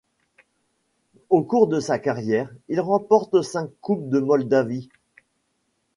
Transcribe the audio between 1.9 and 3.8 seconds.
carrière, il remporte cinq